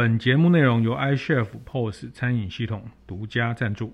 [0.00, 3.92] 本节目内容由 iChef POS 餐饮系统独家赞助。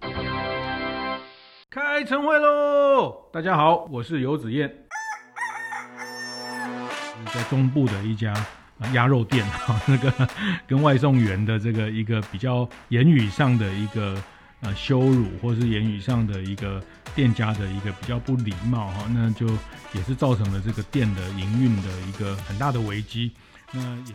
[1.68, 3.28] 开晨会喽！
[3.32, 4.72] 大家好，我是游子燕，
[7.34, 8.32] 在中部的一家
[8.92, 10.28] 鸭肉店哈， 那个
[10.64, 14.16] 跟外送员的这个一个比较言语上的一个
[14.60, 16.80] 呃羞辱，或是言语上的一个
[17.16, 19.44] 店家的一个比较不礼貌哈，那就
[19.92, 23.32] 也是造成了这个店的营运的一个很大的危机。
[23.72, 24.14] 那也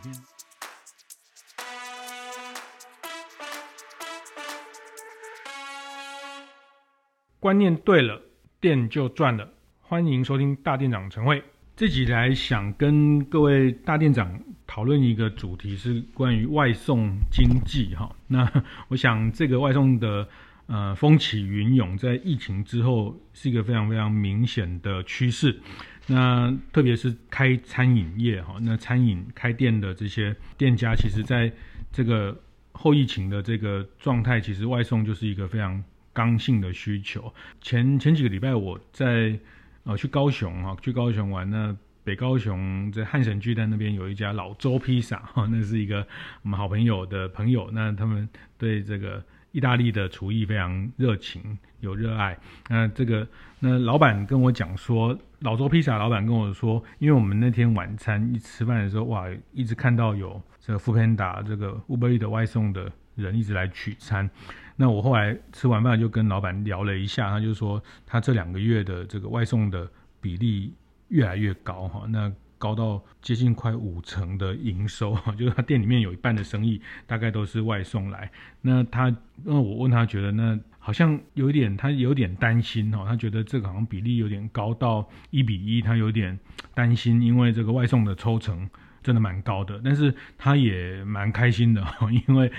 [7.42, 8.22] 观念对了，
[8.60, 9.50] 店就赚了。
[9.80, 11.44] 欢迎收听大店长晨会。
[11.76, 18.16] 这集来想跟各位大店长讨论一个主题，是关于外送经济哈。
[18.28, 18.48] 那
[18.90, 20.30] 我想这个外送的
[20.68, 25.60] 呃风起云涌，在疫情之后是一个非常非常明显的趋势。
[26.06, 31.52] 那特别是开餐饮业哈，那餐饮开店的这些店家，其实在
[31.92, 32.40] 这个
[32.74, 35.84] 后疫情的这个状态，其实外送就是一个非常。
[36.14, 37.34] 刚性的需求。
[37.62, 39.40] 前前几个礼拜，我在
[39.84, 41.50] 呃去高雄啊，去高雄玩。
[41.50, 46.06] 那北高雄在汉神巨蛋那边有一家老周披萨哈， 那是一个
[46.42, 47.70] 我们好朋友的朋友。
[47.72, 52.38] 那他们对这个意大利的厨艺非常热情，有热爱。
[52.70, 53.28] 那这个
[53.60, 64.28] 那老板跟我讲说，老周披萨老板跟我说，因为我们那天晚餐一吃饭的时候，哇，一直看到有这个 foodpanda 这个 Uber Eats 的外送的人一直来取餐。
[64.76, 69.88] 那我后来吃完饭就跟老板聊了一下，他就说他这两个月的这个外送的
[70.20, 70.74] 比例
[71.10, 78.32] 越来越高哈，那高到接近快五成的营收哈， 就是他店里面有一半的生意大概都是外送来。
[78.62, 86.40] 那他那我问他觉得那好像有点他有点担心哈，他觉得这个好像比例有点高到一比一，他有点
[86.74, 88.70] 担心，因为这个外送的抽成
[89.04, 91.86] 真的蛮高的，但是他也蛮开心的，
[92.28, 92.52] 因为。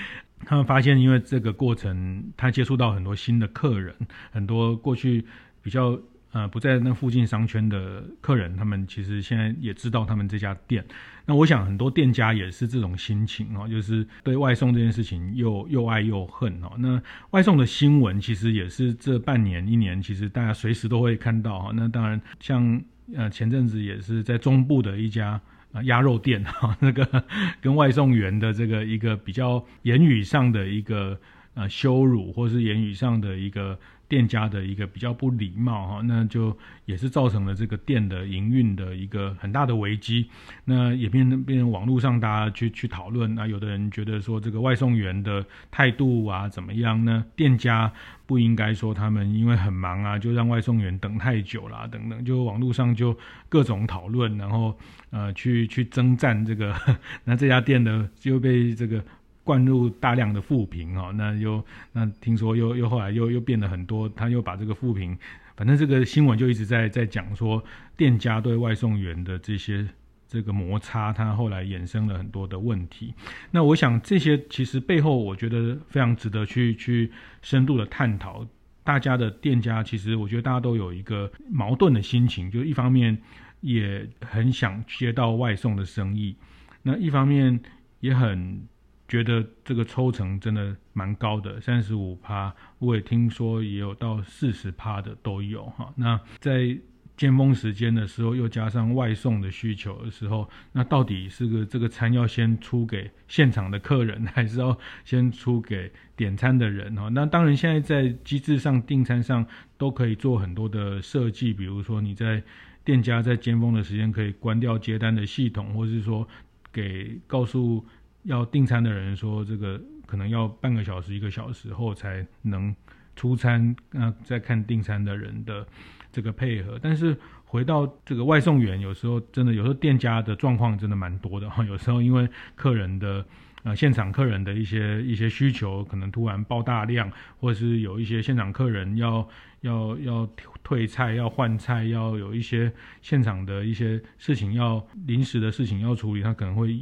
[0.44, 3.94] 他们发现，因为这个过程，他接触到很多新的客人，
[4.30, 5.24] 很多过去
[5.62, 5.98] 比较
[6.32, 10.84] 呃不在那附近商圈的客人，他们其实现在也知道他们这家店。
[11.24, 16.72] 那我想很多店家也是这种心情哦，就是对外送这件事情又又爱又恨哦。
[16.78, 21.72] 那外送的新闻其实也是这半年一年，其实大家随时都会看到哈。
[21.74, 22.82] 那当然，像
[23.14, 25.40] 呃前阵子也是在中部的一家。
[25.72, 27.24] 啊，鸭肉店 哈，那个
[27.60, 31.18] 跟外送员的这个一个比较言语上的一个
[31.54, 33.78] 呃羞辱，或是言语上的一个
[34.12, 40.28] 店家的一个比较不礼貌哈，那就也是造成了这个店的营运的一个很大的危机。
[40.66, 47.24] 那也变成变成网络上大家去去讨论，那有的人觉得说这个外送员的态度啊怎么样呢？
[47.34, 47.90] 店家
[48.26, 53.16] 不应该说他们因为很忙啊，就让外送员等太久啦等等，就网络上就
[53.48, 54.76] 各种讨论，然后
[55.08, 56.76] 呃去去征战这个，
[57.24, 59.02] 那这家店的就被这个。
[59.44, 65.18] 灌入大量的负评哦，那又那听说又又后来又又变了很多，他又把这个负评，
[65.56, 67.62] 反正这个新闻就一直在在讲说
[67.96, 69.84] 店家对外送员的这些
[70.28, 73.12] 这个摩擦，他后来衍生了很多的问题。
[73.50, 77.10] 那我想这些其实背后，我觉得非常值得去去
[77.40, 78.46] 深度的探讨。
[78.84, 83.20] 大家的店家其实我觉得大家都有一个矛盾的心情，就一方面
[83.60, 86.36] 也很想接到外送的生意，
[86.82, 87.60] 那一方面
[87.98, 88.62] 也很。
[89.12, 95.92] 觉得这个抽成真的蛮高的，三十五趴，我也听说也有到四十趴的都有哈。
[95.96, 96.74] 那在
[97.14, 107.10] 尖峰时间的时候，又加上外送的需求的时候，那到底是个这个餐要先出给现场的客人，还是要先出给点餐的人哈？
[107.10, 109.46] 那当然，现在在机制上订餐上
[109.76, 112.42] 都可以做很多的设计，比如说你在
[112.82, 116.26] 店家在尖峰的时间可以关掉接单的系统，或是说
[116.72, 117.84] 给告诉。
[118.24, 122.74] 要订餐的人说，这个可能要半个小时、一个小时后才能
[123.16, 123.74] 出餐。
[123.90, 125.66] 那再看订餐的人的
[126.12, 126.78] 这个配合。
[126.80, 131.64] 但是回到这个外送员，有时候真的，有时候店家的状况真的蛮多的哈。
[131.66, 133.26] 有时候因为客人的
[133.64, 137.10] 呃现场客人的一些一些需求，可能突然爆大量，
[137.40, 139.28] 或者是有一些现场客人要
[139.62, 140.28] 要要
[140.62, 146.78] 退菜、要换菜、要有一些现场的一些事情要临时的事情要处理，他可能会。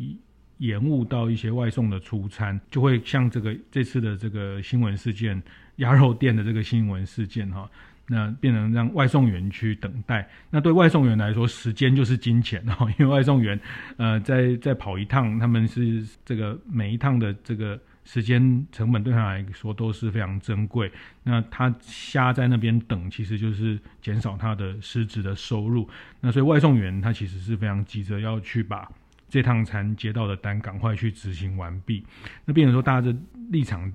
[0.61, 5.43] 延误到一些外送的出餐，就会像这个这次的这个新闻事件，
[5.77, 7.67] 鸭肉店的这个新闻事件哈，
[8.07, 10.29] 那变成让外送员去等待。
[10.51, 13.59] 那对外送员来说，时间就是金钱哈，因为外送员
[13.97, 20.93] 呃在在跑一趟，他们是这个每一趟的这个时间成本对他来说都是非常珍贵。
[21.23, 25.89] 那他瞎在那边等，其实就是减少他的实质的收入。
[26.21, 28.87] 那所以外送员他其实是非常急着要去把。
[29.31, 32.05] 这趟餐接到的单赶快去执行完毕。
[32.45, 33.17] 那变成说大家的
[33.51, 33.91] 立场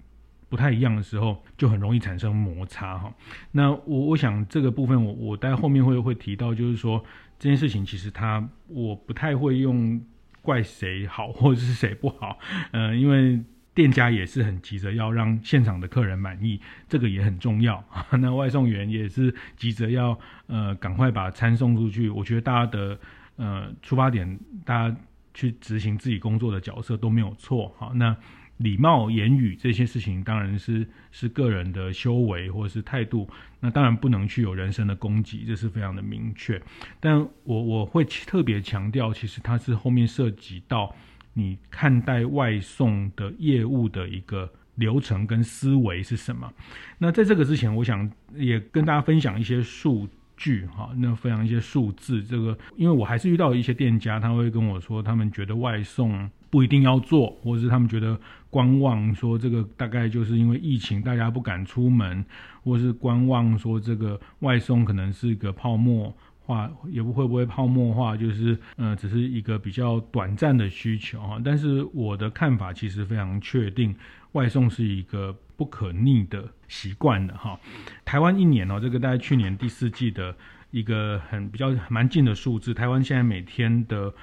[0.49, 3.13] 不太一样的时候，就很容易产生摩擦哈。
[3.51, 7.03] 那我我想这个部分我我待后面会会提到，就是说
[7.37, 10.01] 这件事情其实他我不太会用
[10.41, 12.39] 怪谁好或者是谁不好，
[12.71, 13.43] 呃，因为。
[13.75, 17.83] 店家也是很急着要让现场的客人满意，这个也很重要。
[18.21, 20.17] 那外送员也是急着要
[20.47, 22.07] 呃赶快把餐送出去。
[22.07, 22.97] 我觉得大家的
[23.35, 24.95] 呃出发点，大家
[25.35, 27.71] 去执行自己工作的角色都没有错。
[27.77, 28.17] 好，那
[28.57, 33.29] 礼貌言语这些事情当然是是个人的修为或者是态度，
[33.59, 36.59] 那当然不能去有人身的攻击，这是非常的明确。
[36.99, 40.95] 但我我会特别强调，其实它是后面涉及到。
[41.37, 46.49] 你看待外送的业务的一个流程跟思维是什么？
[46.97, 50.89] 那在这个之前，我想也跟大家分享一些数据哈。
[50.97, 62.25] 那分享一些数字，这个因为我还是遇到一些店家，他会跟我说，他们觉得外送不一定要做，或者是他们觉得观望，说这个大概就是因为疫情，大家不敢出门，
[62.63, 66.15] 或是观望说这个外送可能是一个泡沫。
[66.47, 71.41] 化也不会不会泡沫化，就是呃，只是一个比较短暂的需求哈。
[71.43, 73.95] 但是我的看法其实非常确定，
[74.35, 77.57] 外送是一个不可逆的习惯的哈。
[78.03, 80.35] 台湾一年哦，这个大概去年第四季的
[80.71, 84.13] 一个很比较蛮近的数字，台湾现在每天的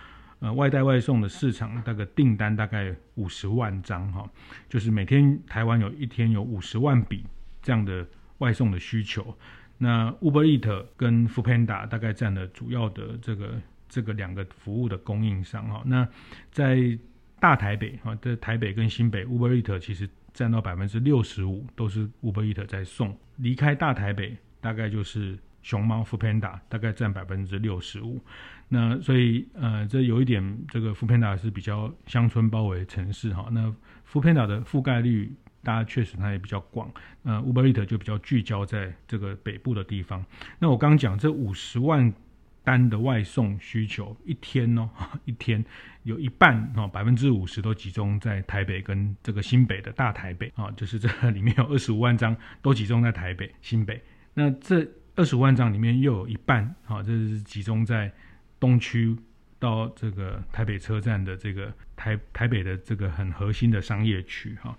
[0.41, 4.31] 呃外带外送的市场大概订单大概五十万张哈，
[4.69, 7.25] 就是每天台湾有一天有五十万笔
[7.63, 8.07] 这样的
[8.39, 9.35] 外送的需求。
[9.79, 15.83] 那 Uber Eat 跟 Foodpanda 大概占了主要的这个这个两个服务的供应商哈。
[15.87, 16.07] 那
[16.51, 16.77] 在
[17.43, 23.19] 大台北啊，在台北跟新北 Uber Eats 其实占到百分之六十五，都是 Uber Eats 在送。
[23.39, 28.23] 离开大台北，大概就是熊猫 Foodpanda 大概占百分之六十五。
[28.69, 33.49] 那所以呃，这有一点，这个 Foodpanda 是比较乡村包围城市哈。
[33.51, 33.75] 那
[34.09, 35.35] Foodpanda 的覆盖率。
[35.65, 36.93] 大家确实它也比较广，
[37.23, 40.25] 呃，Uber Eats 就比较聚焦在这个北部的地方。
[40.59, 42.13] 那我刚讲这五十万
[42.65, 44.89] 单的外送需求，一天哦，
[45.25, 45.65] 一天
[46.03, 54.01] 有一半哦，百分之五十都集中在台北跟这个新北的大台北啊，就是这里面有二十五万张都集中在台北、新北。
[54.35, 54.87] 那这
[55.17, 58.13] 二十五万张里面又有一半啊，这是集中在
[58.59, 59.17] 东区。
[59.63, 64.77] 到这个台北车站的这个台台北的这个很核心的商业区哈，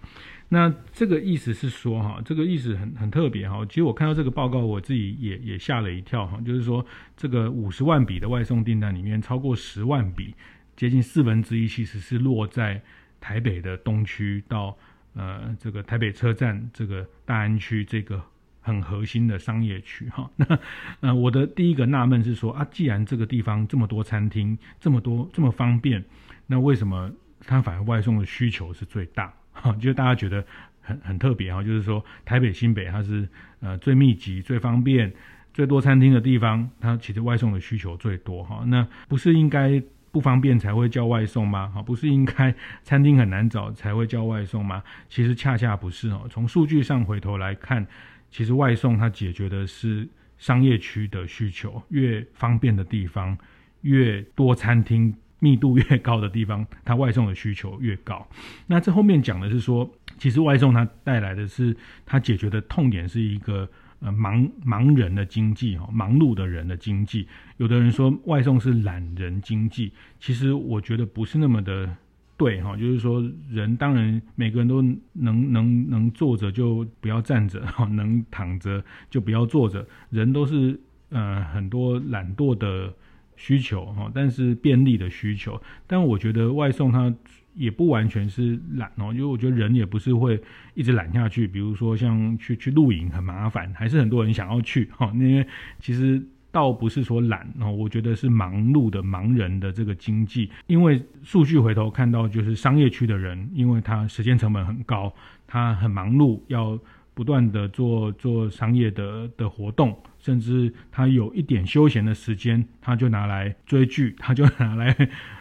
[0.53, 3.65] 那这个意思是说哈，这个意思很很特别哈。
[3.65, 6.39] 其实我看到这个报告，我自己也也吓了一跳哈。
[6.45, 6.85] 就是说，
[7.17, 10.35] 这个五十万笔的外送订单里面，超过十万笔，
[10.75, 12.79] 接近四分之一，其实是落在
[13.19, 14.77] 台北的东区到
[15.15, 18.23] 呃这个台北车站这个大安区这个。
[18.65, 20.59] 很核心的商业区哈， 那
[21.01, 26.01] 呃，我的第一个纳闷是说啊，既然这个地方这么多餐厅，这么多这么方便，
[26.47, 27.11] 那为什么
[27.41, 29.33] 它反而外送的需求是最大？
[29.63, 30.45] 哈， 就大家觉得
[30.81, 33.27] 很很特别哈，就是说台北新北它是
[33.61, 35.11] 呃最密集、最方便、
[35.53, 38.63] 最多餐厅的地方，它其实外送的需求最多哈。
[38.67, 39.81] 那不是应该
[40.11, 41.67] 不方便才会叫外送吗？
[41.69, 44.83] 哈，不是应该 餐厅很难找才会叫外送吗？
[45.07, 46.27] 其实恰恰不是哦。
[46.29, 47.87] 从数据上回头来看。
[48.35, 53.37] 其实外送它解决的是商业区的需求，越方便的地方，
[53.81, 55.13] 越多餐厅
[55.43, 58.25] 密度越高的地方，它外送的需求越高。
[58.67, 61.75] 那这后面讲的是说，其实外送它带来的是
[62.05, 63.67] 它解决的痛点是一个
[63.99, 67.27] 呃忙忙人的经济哈，忙碌的人的经济。
[67.57, 71.93] 有的人说外送是懒人经济，其实我觉得不是那么的。
[72.35, 74.81] 对哈，就是说人当然每个人都
[75.13, 79.85] 能能能坐着就不要站着哈，能躺着就不要坐着。
[80.09, 80.77] 人都是
[81.09, 82.91] 呃很多懒惰的
[83.35, 85.61] 需求哈，但是便利的需求。
[85.87, 87.13] 但我觉得外送它
[87.55, 90.41] 也不完全是懒哦，因为我觉得人也不是会
[90.73, 91.47] 一直懒下去。
[91.47, 95.45] 比如说像去去露营很麻烦，还是很多人想要去哈，因为
[95.79, 96.21] 其实。
[96.53, 105.11] 倒不是说懒哦，我觉得是忙碌的忙人的这个经济，因为数据回头看到，就是商业区的人，因为他时间成本很高，
[105.47, 106.79] 他很忙碌，要
[107.15, 114.95] 不断的做做商业的的活动，甚至他有一点休闲的时间，他就拿来追剧， 他就拿来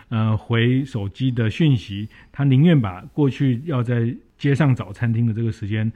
[0.08, 5.86] 呃回手机的讯息，他宁愿把过去要在街上找餐厅的这个时间，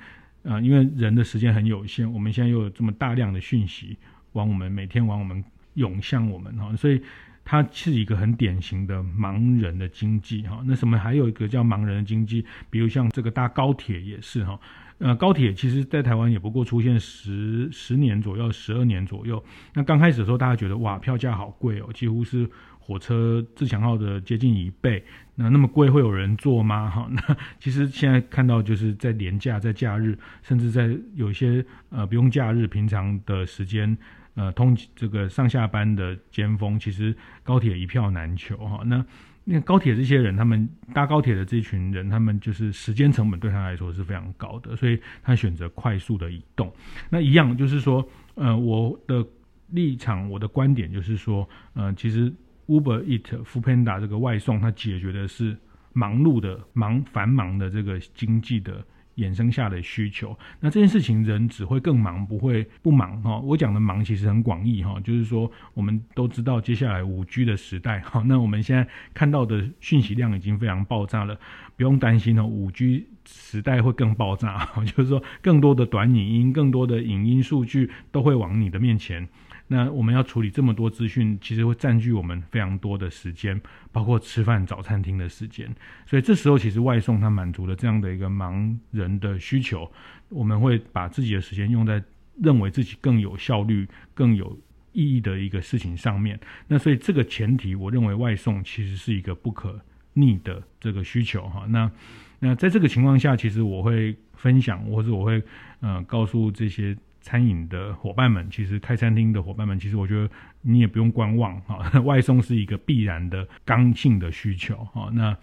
[0.44, 3.96] 啊、呃，因为人的时间很有限，我们现在又有这么大量的讯息。
[4.34, 5.42] 往我们每天往我们
[5.74, 7.02] 涌向我们哈，所以
[7.44, 10.62] 它是一个很典型的盲人的经济哈。
[10.64, 14.60] 那什么还有一个叫盲人的经济，比如像这个搭高铁也是哈。
[14.98, 19.42] 呃，高铁其实在台湾也不过出现十十年左右，十二年左右。
[19.74, 22.48] 那刚开始的时候，大家觉得哇，票价好贵哦，几乎是
[22.78, 25.04] 火车自强号的接近一倍。
[25.34, 26.88] 那那么贵会有人坐吗？
[26.88, 33.94] 哈，那其实现在看到就是在连假、在假日，甚至在有些呃不用假日、平常的时间，
[34.34, 38.80] 呃通这个上下班的尖峰，其实高铁一票难求哈。
[38.86, 39.04] 那
[39.48, 46.72] 那高铁这些人，他们搭高铁的这群人，他们就是时间成本对他来说是非常高的，所以他选择快速的移动。
[47.08, 49.24] 那一样就是说，呃，我的
[49.68, 52.28] 立场，我的观点就是说，呃，其实
[52.66, 55.56] Uber Eat、Foodpanda 这个外送，它解决的是
[55.92, 58.84] 忙碌的、忙繁忙的这个经济的。
[59.16, 63.38] 衍生下的需求，那这件事情人只会更忙，不会不忙哈。
[63.38, 71.38] 我讲的忙其实很广义哈，就是说我们都知道接下来五 G 的时代哈，那我们现在看到的讯息量已经非常爆炸了，
[71.76, 79.26] 不用担心哦，五 G 时代会更爆炸，就是说更多的短影音、更多的影音数据都会往你的面前。
[79.68, 85.68] 那我们要处理这么多资讯，其实会占据我们非常多的时间，包括吃饭找餐厅的时间。
[86.06, 89.90] 所以这时候，其实外送它满足了这样的一个忙人的需求。
[90.28, 92.00] 我们会把自己的时间用在
[92.40, 94.56] 认为自己更有效率、更有
[94.92, 96.38] 意义的一个事情上面。
[96.68, 99.80] 那所以这个前提，我认为外送其实是一个不可
[100.12, 101.66] 逆的这个需求哈。
[101.68, 101.90] 那
[102.38, 105.42] 那在这个情况下，其实我会分享，或者我会
[105.80, 106.96] 呃告诉这些。
[107.26, 110.30] 餐饮的伙伴们，其实开餐厅的伙伴们，其实我觉得
[110.62, 115.10] 你也不用观望哈， 外送是一个必然的刚性的需求哈。
[115.12, 115.36] 那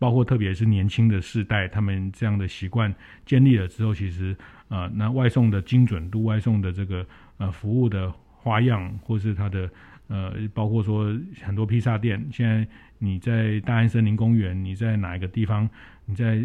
[0.00, 2.92] 包括特别是年轻的世代，他们这样的习惯
[3.24, 9.70] 建立了之后，其实呃，那外送的精准度、外送的这个呃服务的花样，或是它的
[10.08, 12.66] 呃，包括说很多披萨店，现在
[12.98, 15.70] 你在大安森林公园，你在哪一个地方，
[16.04, 16.44] 你在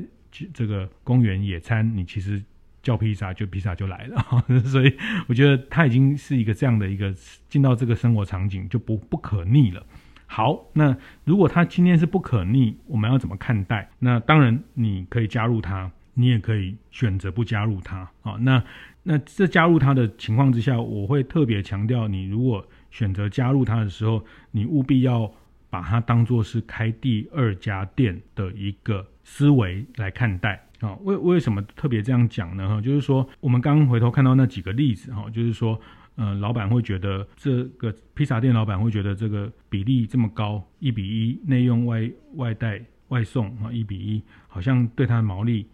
[0.54, 2.40] 这个公园野餐，你其实。
[2.84, 4.24] 叫披萨就披萨就来了，
[4.66, 4.96] 所以
[5.28, 7.12] 我觉得它已经是一个这样的一个
[7.50, 9.84] 进到这个生活场景就不不可逆了。
[10.28, 13.90] 好，那如果它今天是不可逆，我们要怎么看待？
[14.00, 18.36] 那当然你可以加入它，你也可以选择不加入它啊。
[18.42, 18.62] 那
[19.04, 25.32] 那这加入它的情况之下，我会特别强调，你如果选择加入它的时候，你务必要
[25.70, 30.68] 把它当作是开第二家店的一个思维来看待。
[30.84, 32.68] 啊，为为什么特别这样讲呢？
[32.68, 35.80] 哈，就是说，我们刚回头看到那几个例子，哈，就是说，
[36.18, 45.66] 呃，老板会觉得这个披萨店老板会觉得这个比例这么高，一比一内用外外带外送啊，一比一，好像对他的毛利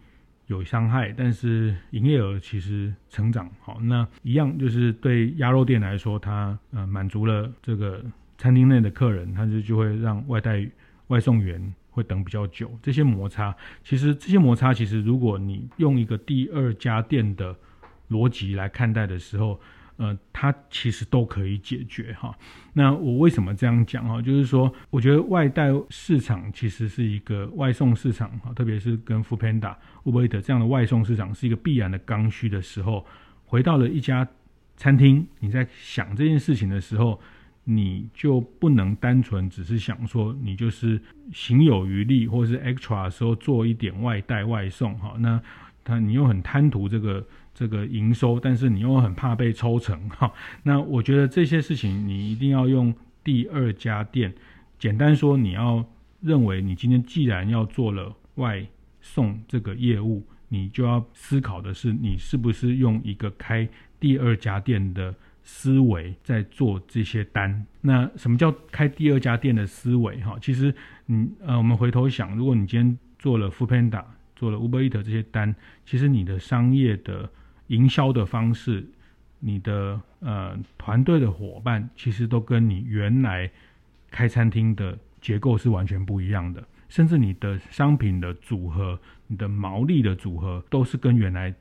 [0.46, 8.00] 有伤害，但是营业额其实成长，好，那一样就是对鸭肉店来说，它呃满足了这个
[8.38, 10.64] 餐厅内的客人，他就就会让外带
[11.08, 11.74] 外送员。
[11.90, 17.54] 会等比较久，这些摩擦，其实这些摩擦，其实如果你用一个第二家店的
[18.08, 19.60] 逻辑来看待的时候，
[19.96, 22.34] 呃，它其实都可以解决哈。
[22.72, 24.22] 那我为什么这样讲哈？
[24.22, 33.04] 就是说，我觉得外带市场其实是一个外送市场哈，特别是跟 Foodpanda、Uber Eats 这样的外送市场是一个必然的刚需的时候，
[33.44, 34.26] 回到了一家
[34.76, 37.20] 餐厅，你在想这件事情的时候。
[37.64, 41.00] 你就不能单纯只是想说，你就是
[41.32, 45.14] 行有余力，或是 extra 的时候做一点外带外送哈。
[45.18, 45.40] 那
[45.84, 47.24] 他你又很贪图这个
[47.54, 50.32] 这个营收，但是你又很怕被抽成哈。
[50.62, 54.34] 那我觉得这些事情你一定要用第二家店。
[54.78, 55.84] 简单说，你要
[56.20, 58.66] 认为你今天既然要做了外
[59.00, 63.68] 送这个业务，你就要思考的是，你是不是用一个开
[64.00, 65.14] 第二家店的。
[65.42, 70.20] 思维在做这些单，那什么叫开第二家店的思维？
[70.20, 70.74] 哈，其实，
[71.06, 74.04] 嗯呃，我们回头想，如果你今天做了 Foodpanda，
[74.36, 75.54] 做了 Uber Eats 这些单，
[75.84, 77.28] 其实你的商业的
[77.68, 78.86] 营销的方式，
[79.38, 83.50] 你的呃团队的伙伴，其实都跟你原来
[84.10, 91.54] 开餐厅的结构是完全不一样的，甚至你的商品的组合、你的毛利的组合，都是跟原来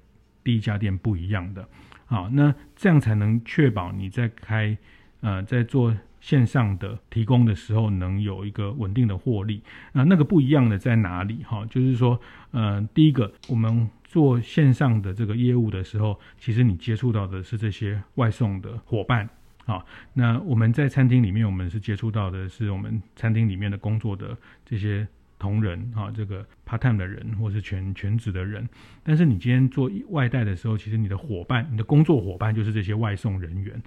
[0.44, 1.68] 第一家店不一样的。
[2.10, 4.76] 好，那这样才能确保你在开，
[5.22, 9.62] 呃，在做线上的提供的时候，能有一个稳定的获利。
[9.94, 11.44] 那那个不一样的在哪里？
[11.44, 19.30] 哈，就是说，呃，第一个，我们做线上的这个业务的时候，其实你接触到的是这些外送的伙伴。
[19.68, 24.36] 啊，那我们在餐厅里面，我们是接触到的是我们餐厅里面的工作的
[24.66, 25.08] 这些。
[25.40, 28.68] 同仁啊，这个 part time 的人，或是全全职的人，
[29.02, 33.82] 但是你今天做外带的时候，其实你的伙伴，你的工作伙伴就是这些外送人员。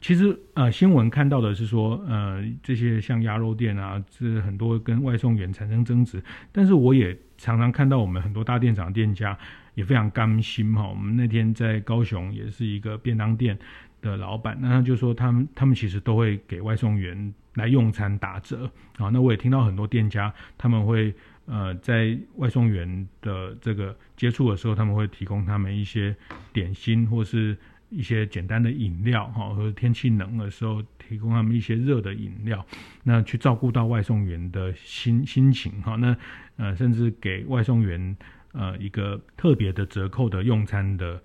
[0.00, 6.22] 其实呃，新闻看到的是说，呃，这些像鸭肉店啊，这很多跟外送员产生争执。
[6.52, 9.38] 但是我也常常看到我们很多大店长店家
[9.74, 10.86] 也非常甘心哈。
[10.86, 13.58] 我们那天在高雄也是一个便当店
[14.02, 19.08] 的老板，那他就说他们他们其实都会给外送员来用餐打折啊。
[19.08, 21.14] 那我也听到很多店家他们会
[21.46, 26.14] 呃在外送员的这个接触的时候，他们会提供他们一些
[26.52, 27.56] 点心或是
[27.90, 32.64] 一些简单的饮料哈，或者天气冷的时候提供他们一些热的饮料，
[33.02, 35.96] 那去照顾到外送员的心心情哈。
[35.96, 36.16] 那
[36.56, 38.16] 呃甚至给外送员
[38.52, 41.22] 呃一个特别的折扣的用餐的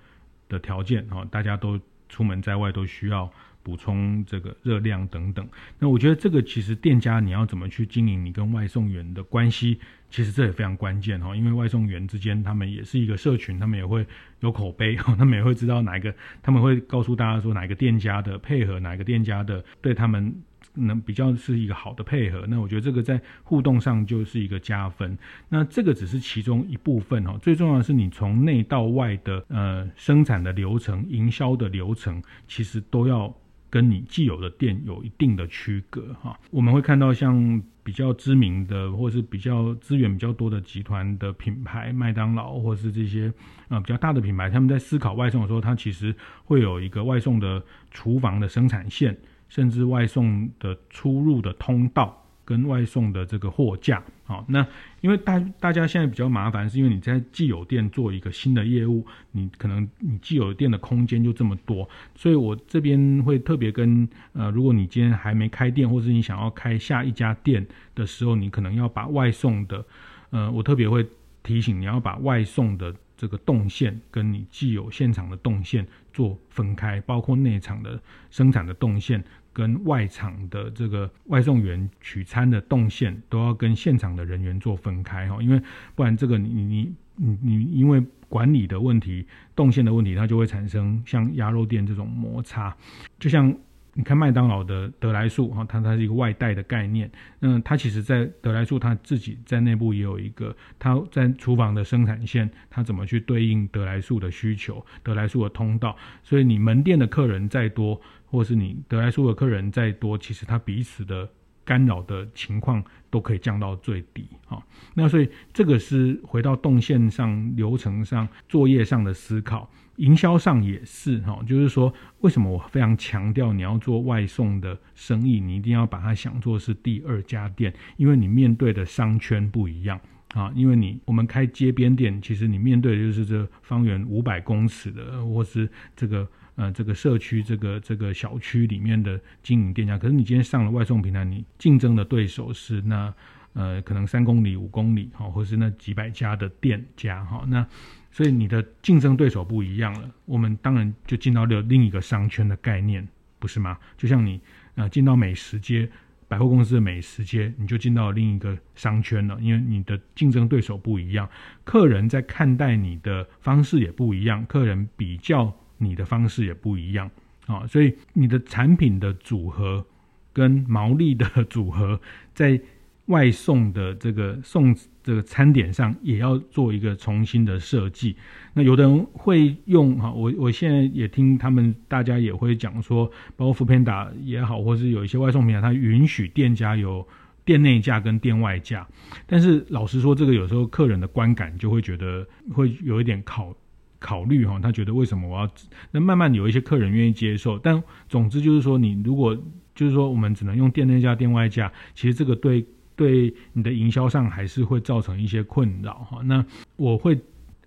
[0.48, 3.32] 的条件哈，大家都出门在外都需要。
[3.70, 5.48] 补充这个热量等等，
[5.78, 14.04] 那我觉得这个其实店家你要怎么去经营你跟外送员的关系，其实这也非常关键哈，因为外送员之间他们也是一个社群，他们也会
[14.40, 16.12] 有口碑， 他们也会知道哪一个，
[16.42, 20.34] 他们会告诉大家说哪一个店家的配合，哪一个店家的对他们
[20.74, 25.16] 能比较是一个好的配合，那我觉得这个在互动上就是一个加分。
[25.48, 33.32] 那这个只是其中一部分哈，最重要的是你从内到外的呃生产的流程、营销的流程，其实都要。
[33.70, 43.32] 跟你既有的店有一定的区隔哈，我们会看到像比较知名的或是比较资源比较多的集团的品牌，麦当劳或是这些
[43.68, 52.26] 呃比较大的品牌，他们在思考外送的时候，它其实会有一个外送的厨房的生产线，甚至外送的出入的通道。
[52.50, 54.66] 跟外送的这个货架，好，那
[55.02, 67.64] 因为大大家现在比较麻烦，是因为你在既有店做一个新的业务，你可能你既有店的空间就这么多，所以我这边会特别跟呃，如果你今天还没开店，或是你想要开下一家店
[67.94, 69.86] 的时候，你可能要把外送的，
[70.32, 71.06] 呃，我特别会
[71.44, 78.02] 提醒你要把外送的这个动线跟你既有现场的动线做分开，包括内场的
[78.32, 79.24] 生产的动线。
[79.60, 85.62] 跟外场的这个外送员取餐的动线都要跟现场的人员做分开哈，因为
[85.96, 89.26] 不然这个你你你你因为管理的问题、
[89.56, 92.74] 动线的问题，它就会产生像鸭肉店这种摩擦，
[93.20, 93.54] 就像。
[93.96, 97.10] 你看麦当劳的得来速哈，它它是一个外带的概念。
[97.40, 105.98] 那它其实，在得来速，它自己在内部也有一个，它在厨房的生产线，它怎么去对应得来速的需求，得来速的通道。
[106.24, 111.30] 所以你门店的客人再多，或是你得来速的客人再多，其实它彼此的
[111.66, 114.62] 干扰的情况都可以降到最低哈。
[114.94, 119.70] 那所以这个是回到动线上、流程上、作业上的思考。
[119.98, 130.50] 营销上也是哈，就是说，为什么我非常强调你要做外送的生意，你一定要把它想做是第二家店，因为你面对的商圈不一样啊。
[130.56, 136.26] 因为你我们开街边店，其实你面对的就是这方圆五百公尺的，或是这个
[136.60, 139.98] 呃这个社区这个这个小区里面的经营店家。
[139.98, 143.14] 可是你今天上了外送平台，你竞争的对手是那
[143.54, 147.66] 呃可能三公里、五公里哈，或是那几百家的店家哈那。
[148.12, 153.78] 所以你的竞争对手不一样了，我们当然就进到了另一个商圈的概念，不是吗？
[153.98, 154.42] 就像你
[154.74, 155.88] 啊进到美食街，
[156.28, 161.30] 百货公司的美食街，你就进到另一个商圈了，因为你的竞争对手不一样，
[161.64, 167.10] 客人在看待你的方式也不一样，客人比较你的方式也不一样
[167.48, 169.84] 啊，所以你的产品的组合
[170.32, 172.00] 跟毛利的组合
[172.36, 172.62] 在。
[173.10, 178.16] 外送的这个送这个餐点上也要做一个重新的设计。
[178.54, 187.04] 那有的人会用哈，我我现在也听他们大家也会讲说，包括 Foodpanda 也好，或是有一些外送平台，它允许店家有
[187.44, 188.88] 店内价跟店外价。
[189.26, 193.52] 但是老实说，这个有时候客人的观感就会觉得会有一点考
[194.00, 195.52] 考虑哈，他觉得为什么我要？
[195.92, 197.60] 那慢慢有一些客人愿意接受。
[197.60, 199.38] 但总之就是说，你如果
[199.76, 202.66] 就是说我们只能用店内价、店外价，其实这个对。
[202.96, 206.22] 对你的营销上还是会造成一些困扰哈。
[206.22, 207.18] 那我会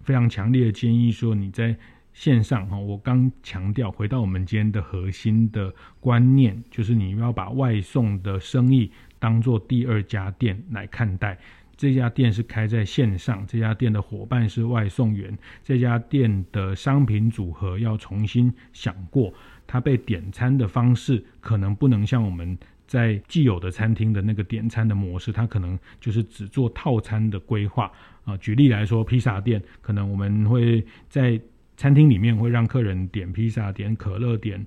[0.03, 1.75] 非常强烈的建议说，你在
[2.13, 11.39] 线上哈，我刚强调回到我们今天的核心的观念，就是你要把外送的生意当做第二家店来看待。
[11.83, 19.35] 这家店是开在线上，这家店的伙伴是外送员，这家店的商品组合要重新想过，
[19.67, 22.57] 它被点餐的方式可能不能像我们。
[22.87, 27.91] 在既有的餐厅的那个点餐的模式，它可能就是只做套餐的规划
[28.25, 28.37] 啊。
[28.37, 31.41] 举例来说，披萨店可能我们会在
[31.77, 34.65] 餐厅里面会让客人点披萨、点可乐、点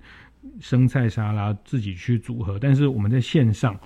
[0.59, 2.59] 生菜沙拉，自己去组合。
[2.59, 3.79] 但是我们在线上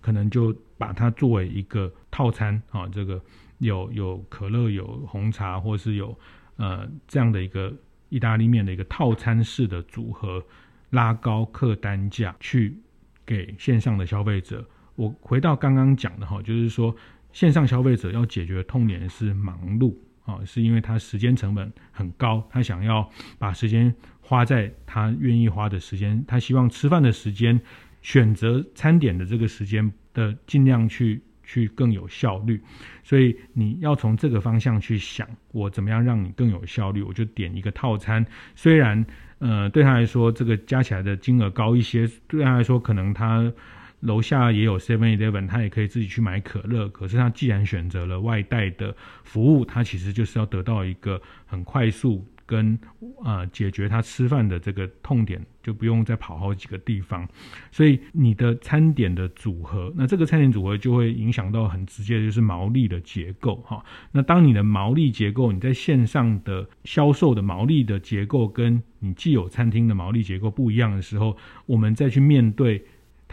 [0.00, 3.22] 可能就把它作为一个套餐啊，这个
[3.58, 6.18] 有有可乐、有红茶，或是有
[6.56, 7.72] 呃这样的一个
[8.08, 10.44] 意大利面的一个套餐式的组合，
[10.90, 12.76] 拉高客单价去。
[13.24, 14.66] 给线上的消费者，
[14.96, 16.94] 我回到刚刚讲的哈，就是说
[17.32, 27.58] 线上消费者要解决的痛点是忙碌啊，是因为他时间成本很高，他想要把时间花在他愿意花的时间，他希望吃饭的时间
[28.02, 32.60] 选择餐点的这个时间的尽量去去更有效率，
[33.02, 39.04] 所以你要从这个方向去想，我怎么样让你更有效率，我就点一个套餐，虽然
[39.38, 43.52] 呃对他来说这个加起来的金额高一些，对他来说可能他。
[44.02, 46.88] 楼下也有 Seven Eleven，他也可以自己去买可乐。
[46.88, 52.74] 可是他既然选择了外带的服务，他其实就是要得到一个很快速跟
[53.22, 57.28] 啊、呃、解决他吃饭的这个痛点，就不用再跑好几个地方。
[57.70, 63.84] 所以你的餐点的组合，那这个餐点组合就会影响到很直接的就是毛利的结构哈。
[64.10, 72.84] 那当你的毛利结构，你在线上的销售的毛利的结构跟你既有餐厅的毛利结构不一样的时候，我们再去面对。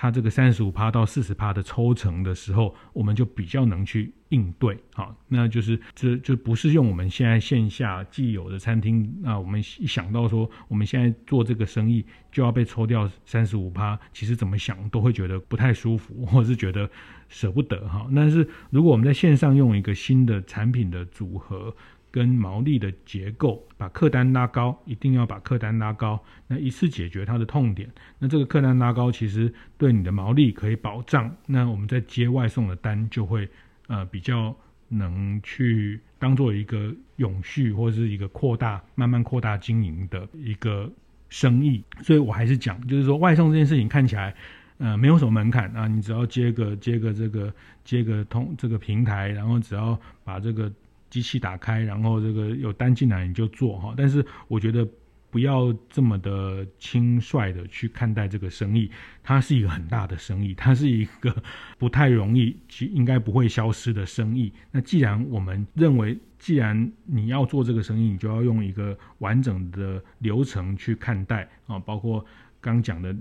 [0.02, 16.90] 它这个三十五趴到四十趴的抽成的时候，我们就比较能去应对，好，那就是这就不是用我们现在线下既有的餐厅，那我们一想到说我们现在做这个生意就要被抽掉三十五趴，其实怎么想都会觉得不太舒服，或者是觉得
[17.28, 18.08] 舍不得哈。
[18.16, 21.76] 但是如果我们在线上用一个新的产品的组合。
[22.12, 27.88] 跟毛利的结构，把客单拉高，一定要把客单拉高，那一次解决它的痛点。
[28.18, 31.32] 那这个客单拉高，其实对你的毛利可以保障。
[31.46, 33.48] 那我们在接外送的单，就会
[33.88, 34.56] 呃比较
[34.88, 40.92] 能去当做一个永续或者是一个扩大、慢慢扩大经营的一个
[41.30, 41.84] 生意。
[42.02, 44.34] 所以我还是讲，就是说外送这件事情看起来
[44.80, 50.72] 呃没有什么门槛啊，你只要接个接个这个接个通这个平台，然后只要把这个。
[51.10, 54.88] 机器打开，然后这个有单进来你就做哈，但是我觉得
[55.32, 58.90] 不要这么的轻率的去看待这个生意，
[59.24, 61.36] 它是一个很大的生意，它是一个
[61.78, 64.52] 不太容易，其应该不会消失的生意。
[64.72, 72.26] 那既然我们认为，既然你要做这个生意，你就要用一个完整的流程去看待啊，包括
[72.60, 73.16] 刚讲的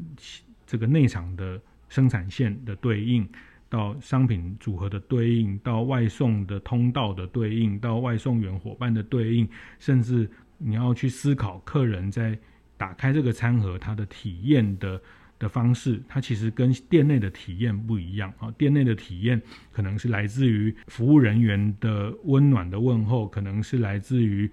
[0.66, 3.28] 这个内场的生产线的对应。
[3.68, 12.38] 到商品组合的对应，到外送的通道的对应，到外送员伙伴的对应，甚至你要去思考客人在
[12.76, 15.00] 打开这个餐盒他的体验的
[15.38, 18.50] 的方式，它其实跟店内的体验不一样啊。
[18.58, 24.50] 店内的体验可能是来自于服务人员的温暖的问候，可能是来自于。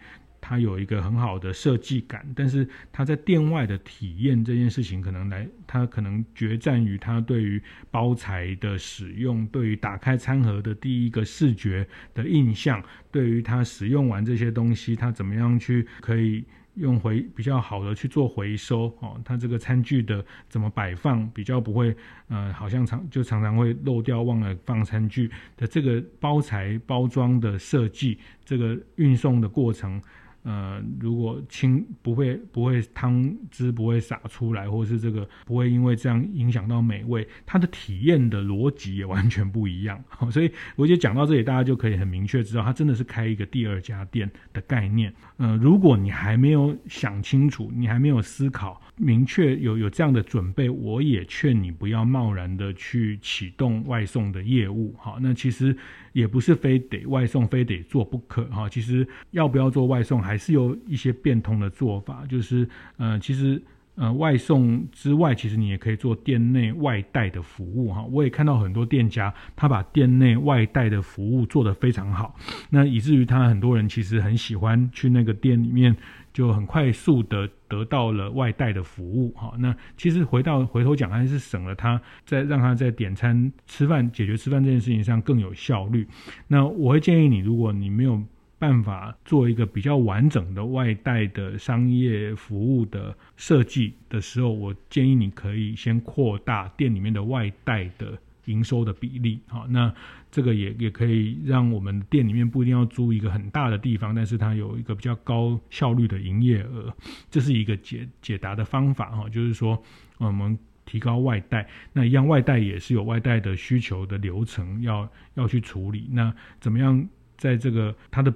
[0.47, 12.79] 它有一个很好的设计感，但是它在店外的体验这件事情，可能来它可能决战于它对于包材的使用，对于打开餐盒的第一个视觉的印象，
[13.09, 16.43] 对于它使用完这些东西，它怎么样去可以
[16.75, 21.95] 用回比较好的去做回收哦，它这个餐具的怎么摆放比较不会
[22.27, 25.27] 呃，好像常就常常会漏掉忘了放餐具
[25.57, 29.99] 的这个包材包装的设计，这个运送的过程。
[30.45, 40.01] 呃，如果清不会不会汤汁不会洒出来，或是这个不会因为这样影响到美味，它的体验的逻辑也完全不一样。
[40.31, 45.11] 所以我觉得讲到这里，大家就可以很明确知道，它真的是开一个第二家店的概念。
[45.37, 54.93] 呃，如果你还没有想清楚，你还没有思考明确有有这样的准备，我也劝你不要贸然的去启动外送的业务。
[54.97, 55.75] 好，那其实。
[56.15, 63.61] 也不是非得外送非得做不可哈，其实要不要做外送还是有一些变通的做法，就是呃，其实
[63.95, 68.01] 呃外送之外，其实你也可以做店内外带的服务哈。
[68.09, 72.33] 我也看到很多店家他把店内外带的服务做得非常好，
[72.69, 75.93] 那以至于他很多人其实很喜欢去那个店里面。
[76.35, 86.05] 就很快速的得到了外带的服务，哈，那其实回到回头讲，还是省了他在让他在点餐、吃饭、解决吃饭这件事情上更有效率。
[86.49, 88.21] 那我会建议你，如果你没有
[88.59, 98.19] 办法做一个比较完整的外带的商业服务的设计的时候，我建议你可以先扩大店里面的外带的。
[98.45, 99.93] 营收的比例，好，那
[100.31, 106.95] 这个也也可以让我们店里面不一定要租一个很大的地方，但是它有一个比较高效率的营业额，
[107.29, 109.81] 这是一个解解答的方法哈，就是说
[110.17, 118.33] 我们提高外带，那一样外带也是有外带的需求的流程要要去处理，那怎么样在这个它的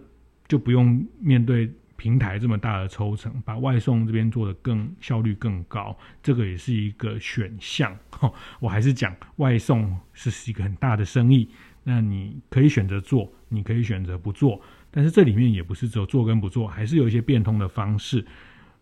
[0.47, 1.71] 就不用面对。
[1.99, 7.95] 平台这么大的抽成，把外送这边做得更效率更高，这个也是一个选项。
[8.61, 11.49] 我还是讲外送是一个很大的生意，
[11.83, 18.25] 那你可以选择做，你可以选择不做，但是这里面也不是只有做跟不做，还是有一些变通的方式。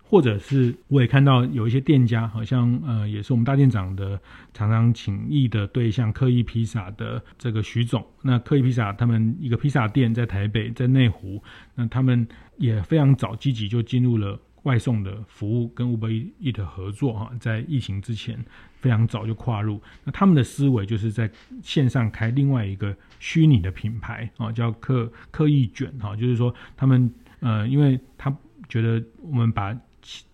[0.09, 4.17] 或者是我也看到有一些店家，好像呃也是我们大店长的
[4.53, 8.05] 常常请益的对象，刻意披萨的这个徐总。
[8.21, 11.43] 那刻意披萨他们一个披萨店在台北，在内湖，
[11.75, 18.43] 那他们也非常早积极就进入了外送的服务跟 Uber e a t 合作哈，在疫情之前
[18.79, 19.81] 非常早就跨入。
[20.05, 21.29] 那他们的思维就是在
[21.61, 28.33] 线上开另外一个虚拟的品牌啊，叫刻刻意卷哈，就是说他们呃，因为他
[28.69, 29.77] 觉得我们把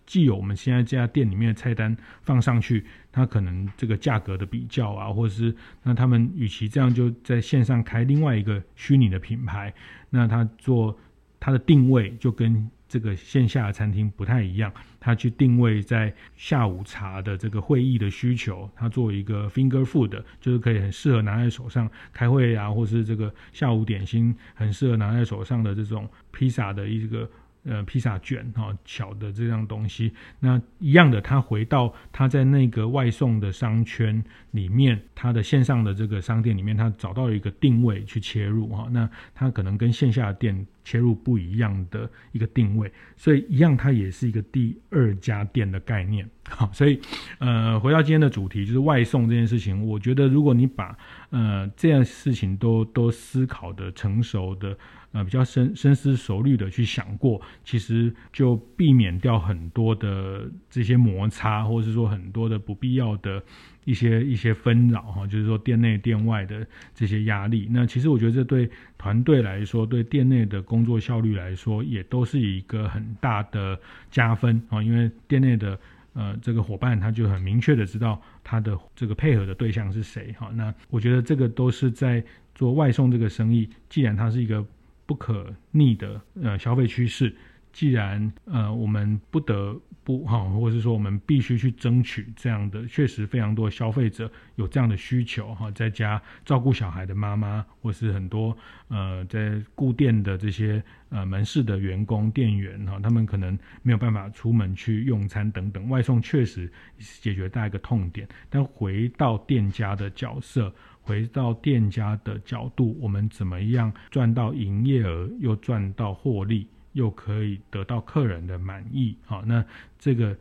[0.06, 9.74] 既有我们现在这家店里面的菜单放上去，它可能这个价格的比较啊，或者是那他们与其这样就在线上开另外一个虚拟的品牌，
[10.10, 10.98] 那他做
[11.40, 27.30] 他的定位就跟这个线下的餐厅不太一样，他去定位在下午茶的这个会议的需求，他做一个 finger food，就是可以很适合拿在手上开会啊，或是这个下午点心很适合拿在手上的这种披萨的一个。
[27.66, 34.22] 呃，披萨卷哈，小的这样东西，那一样的，他回到他在那个外送的商圈
[34.52, 46.30] 里面，他的线上的这个商店里面，他找到一个定位去切入哈，那他可能跟线下的店切入不一样的一个定位，所以一样，它也是一个第二家店的概念。
[46.50, 47.00] 好，所以
[47.40, 50.98] 呃，回到今天的主题，就是外送这件事情，我觉得如果你把
[51.30, 54.78] 呃这样事情都都思考的成熟的。
[55.14, 63.42] 呃，比较深深思熟虑的去想过，其实就避免掉很多的这些摩擦，或者是说很多的不必要的
[63.86, 67.68] 一些一些纷扰哈，就是说店内店外的这些压力。
[67.70, 75.80] 那其实我觉得这对团队来说，对店内的工作效率来说，也都是一个很大的加分啊，因为店内的
[76.14, 80.50] 呃这个伙伴他就很明确的知道他的这个配合的对象是谁哈。
[80.56, 82.24] 那我觉得这个都是在
[82.56, 84.66] 做外送这个生意，既然它是一个。
[85.06, 87.36] 不可逆的呃消费趋势，
[87.72, 98.56] 既然呃我们不得不哈，或者是说我们必须去争取这样的，确实非常多消费者有这样的需求哈，在家照顾小孩的妈妈，或是很多
[98.90, 110.74] 呃在顾店的这些呃门市的员工店员哈，他们可能没有办法出门去用餐等等，外送确实解决大家一个痛点，但回到店家的角色。
[111.04, 119.16] 回到店家的角度，我们怎么样赚到营业额，又赚到获利，又可以得到客人的满意？
[119.26, 119.64] 好，那
[120.00, 120.36] 这个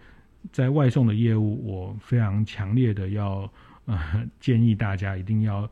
[0.53, 3.53] 在外送的业务，我非常强烈的要
[3.87, 5.69] 呃建议大家一定要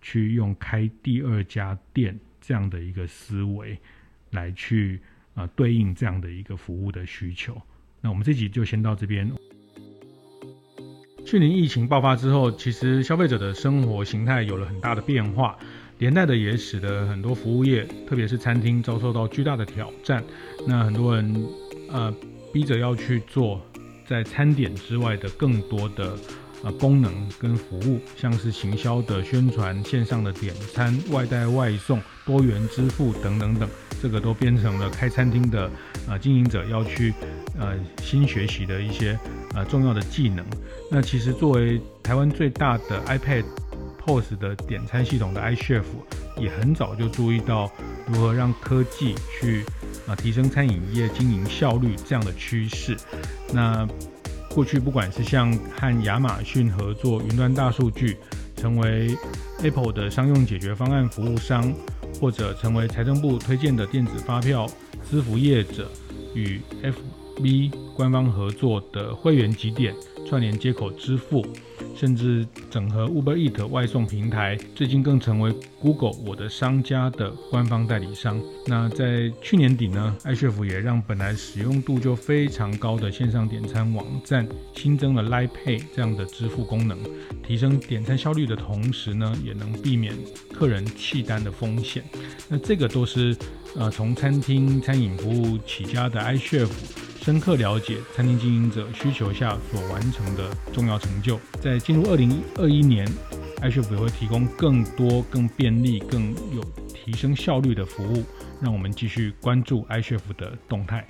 [0.00, 3.78] 去用开第二家店这样的一个思维
[4.30, 4.98] 来去
[5.34, 7.60] 啊、呃、对应这样的一个服务的需求。
[8.00, 9.30] 那我们这集就先到这边。
[11.24, 15.56] 去年疫情爆发之后，其实消费者的生活形态有了很大的变化，
[15.98, 20.22] 连带的也使得很多服务业，特别是餐厅遭受到巨大的挑战。
[20.66, 21.46] 那很多人
[21.90, 22.14] 呃
[22.52, 23.60] 逼着要去做
[24.06, 26.14] 在餐点之外的更多的
[26.62, 33.68] 呃功能跟服务，像是行销的宣传、线上的点餐、外带外送、多元支付等等等，
[34.00, 35.70] 这个都变成了开餐厅的
[36.08, 37.12] 呃经营者要去
[37.58, 39.18] 呃新学习的一些
[39.54, 40.44] 呃重要的技能。
[40.90, 43.44] 那其实作为台湾最大的 iPad
[43.98, 45.84] POS 的点餐系统的 iChef，
[46.36, 47.70] 也很早就注意到
[48.06, 49.64] 如何让科技去
[50.06, 52.96] 啊提升餐饮业经营效率这样的趋势。
[53.52, 53.88] 那
[54.54, 58.16] 过去不管是像和亚马逊合作云端大数据，
[58.54, 59.16] 成为
[59.62, 61.72] Apple 的商用解决方案服务商，
[62.20, 64.66] 或者成为财政部推荐的电子发票
[65.10, 65.90] 支付业者，
[66.34, 69.94] 与 FB 官方合作的会员集点。
[70.26, 71.44] 串联接口支付，
[71.94, 78.40] 甚至整合 Uber Eat 外送平台，最近更成为 Google 我的商家的官方代理商。
[78.66, 86.98] 那在去年底呢，iChef 也让本来使用度就非常高的线上点餐网站新增了 Line Pay 这样的支付功能，
[87.46, 90.14] 提升点餐效率的同时呢，也能避免
[90.52, 92.02] 客人弃单的风险。
[92.48, 93.36] 那这个都是
[93.76, 96.70] 呃从餐厅餐饮服务起家的 iChef。
[97.22, 103.06] 深刻了解餐厅经营者需求下所完成的重要成就，在进入二零二一年
[103.60, 106.60] ，iChef 也会提供更多、更便利、更有
[106.92, 108.24] 提升效率的服务，
[108.60, 111.06] 让我们继续关注 iChef 的动态。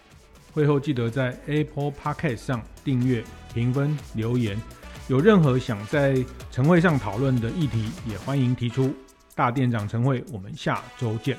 [0.52, 4.60] 会后记得在 Apple Podcast 上订阅、评分、留言。
[5.08, 8.94] 有任何想在晨会上讨论的议题，也欢迎提出。
[9.34, 11.38] 大店长晨会，我们下周见。